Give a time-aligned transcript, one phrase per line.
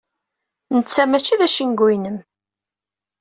[0.75, 2.17] Netta mačči d acengu-inem.